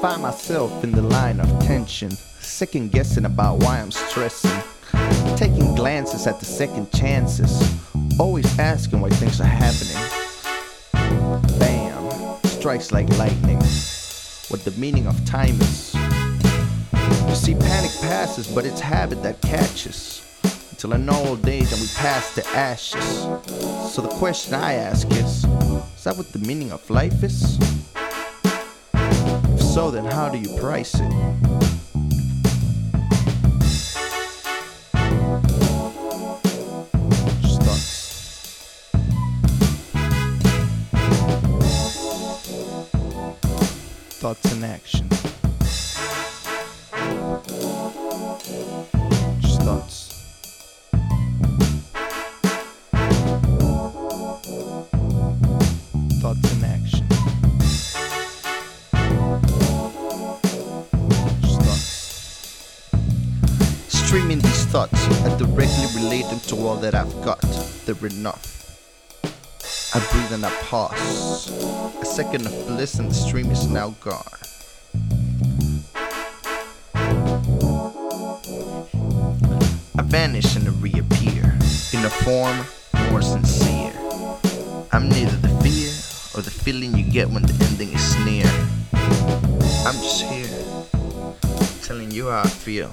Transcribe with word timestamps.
find 0.00 0.22
myself 0.22 0.84
in 0.84 0.92
the 0.92 1.02
line 1.02 1.40
of 1.40 1.48
tension, 1.58 2.08
second 2.10 2.92
guessing 2.92 3.24
about 3.24 3.58
why 3.58 3.80
I'm 3.80 3.90
stressing. 3.90 4.62
Taking 5.36 5.74
glances 5.74 6.28
at 6.28 6.38
the 6.38 6.44
second 6.44 6.92
chances, 6.92 7.60
always 8.20 8.46
asking 8.60 9.00
why 9.00 9.08
things 9.10 9.40
are 9.40 9.44
happening. 9.44 9.96
Bam, 11.58 12.38
strikes 12.44 12.92
like 12.92 13.08
lightning. 13.18 13.58
What 14.48 14.64
the 14.64 14.72
meaning 14.78 15.08
of 15.08 15.24
time 15.24 15.60
is. 15.60 15.94
You 17.26 17.34
see, 17.34 17.54
panic 17.54 17.90
passes, 18.00 18.46
but 18.46 18.64
it's 18.64 18.80
habit 18.80 19.20
that 19.24 19.40
catches. 19.40 20.24
Until 20.70 20.92
an 20.92 21.10
old 21.10 21.48
age 21.48 21.72
and 21.72 21.80
we 21.80 21.88
pass 21.96 22.36
to 22.36 22.46
ashes. 22.50 23.22
So 23.92 24.00
the 24.00 24.14
question 24.18 24.54
I 24.54 24.74
ask 24.74 25.10
is 25.10 25.44
Is 25.44 26.04
that 26.04 26.16
what 26.16 26.28
the 26.32 26.38
meaning 26.38 26.70
of 26.70 26.88
life 26.88 27.24
is? 27.24 27.58
So, 29.78 29.92
then 29.92 30.06
how 30.06 30.28
do 30.28 30.38
you 30.38 30.58
price 30.58 30.92
it? 30.96 31.12
Thoughts. 37.62 38.18
Thoughts 44.18 44.52
in 44.52 44.64
action. 44.64 45.08
Just. 49.40 49.62
Thoughts 49.62 50.07
Streaming 64.08 64.38
these 64.38 64.64
thoughts, 64.64 65.06
I 65.22 65.36
directly 65.36 65.84
relate 65.94 66.24
them 66.30 66.40
to 66.46 66.56
all 66.66 66.76
that 66.76 66.94
I've 66.94 67.12
got. 67.20 67.42
They're 67.84 68.06
enough. 68.06 68.42
I 69.94 70.00
breathe 70.10 70.32
and 70.32 70.46
I 70.46 70.50
pause. 70.62 71.50
A 72.00 72.06
second 72.06 72.46
of 72.46 72.52
bliss 72.66 72.98
and 72.98 73.10
the 73.10 73.14
stream 73.14 73.50
is 73.50 73.68
now 73.68 73.90
gone. 74.00 74.24
I 79.98 80.02
vanish 80.04 80.56
and 80.56 80.66
I 80.66 80.70
reappear 80.80 81.44
in 81.92 82.06
a 82.06 82.10
form 82.24 82.64
more 83.10 83.20
sincere. 83.20 83.92
I'm 84.90 85.10
neither 85.10 85.36
the 85.36 85.50
fear 85.60 85.92
or 86.34 86.40
the 86.40 86.50
feeling 86.50 86.96
you 86.96 87.04
get 87.04 87.28
when 87.28 87.42
the 87.42 87.52
ending 87.66 87.92
is 87.92 88.16
near. 88.24 88.46
I'm 89.84 90.00
just 90.00 90.22
here 90.22 90.48
telling 91.82 92.10
you 92.10 92.30
how 92.30 92.40
I 92.44 92.48
feel. 92.48 92.90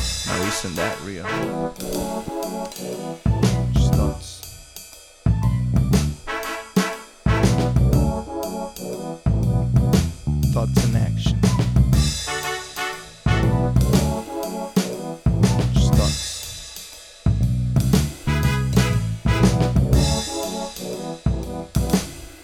Wasting 0.00 0.74
that 0.74 0.98
real. 1.02 1.24
Just. 3.74 4.44
Thoughts 10.52 10.84
in 10.84 10.96
action. 10.96 11.40
Just. 15.72 15.94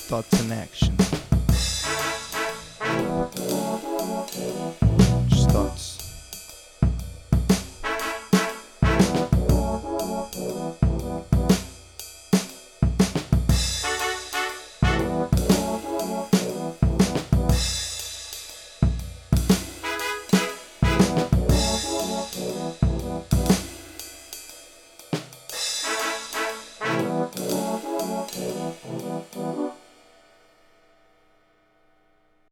Thoughts 0.09 0.41
in 0.41 0.53
action. 0.53 1.06